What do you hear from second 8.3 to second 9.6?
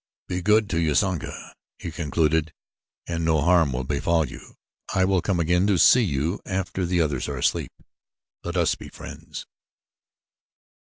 Let us be friends."